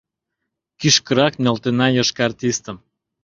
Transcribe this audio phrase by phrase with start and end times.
[0.79, 2.77] Кӱшкырак нӧлтена йошкар тистым